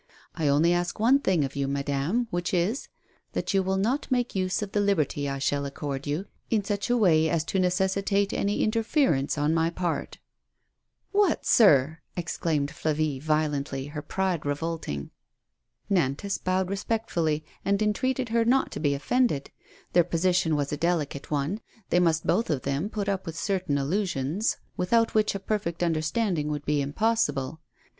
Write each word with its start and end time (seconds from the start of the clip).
I 0.33 0.47
only 0.47 0.73
ask 0.73 0.99
one 0.99 1.19
thing 1.19 1.45
of 1.45 1.55
you, 1.55 1.67
madame, 1.67 2.25
which 2.31 2.55
is, 2.55 2.87
that 3.33 3.53
you 3.53 3.61
will 3.61 3.77
not 3.77 4.09
make 4.09 4.33
use 4.33 4.63
of 4.63 4.71
the 4.71 4.79
liberty 4.81 5.29
I 5.29 5.37
shall 5.37 5.63
accord 5.63 6.07
you 6.07 6.25
in 6.49 6.63
such 6.63 6.89
a 6.89 6.97
way 6.97 7.29
as 7.29 7.43
to 7.43 7.59
necessitate 7.59 8.33
any 8.33 8.63
interference 8.63 9.37
on 9.37 9.53
my 9.53 9.69
part." 9.69 10.17
"What, 11.11 11.45
sir 11.45 11.99
I" 12.17 12.19
exclaimed 12.21 12.71
Fla 12.71 12.95
vie, 12.95 13.19
violently, 13.19 13.85
her 13.89 14.01
pride 14.01 14.43
revolting. 14.43 15.11
Nantas 15.87 16.39
bowed 16.39 16.71
respectfully, 16.71 17.45
and 17.63 17.79
entreated 17.79 18.29
her 18.29 18.43
not 18.43 18.71
to 18.71 18.79
be 18.79 18.95
offended. 18.95 19.51
Their 19.93 20.03
position 20.03 20.55
was 20.55 20.71
a 20.71 20.77
delicate 20.77 21.29
one; 21.29 21.61
they 21.91 21.99
must 21.99 22.25
both 22.25 22.49
of 22.49 22.63
them 22.63 22.89
put 22.89 23.07
up 23.07 23.27
with 23.27 23.37
certain 23.37 23.77
allusions, 23.77 24.57
without 24.75 25.13
which 25.13 25.35
a 25.35 25.39
perfect 25.39 25.83
understanding 25.83 26.47
would 26.47 26.65
be 26.65 26.81
impossible. 26.81 27.59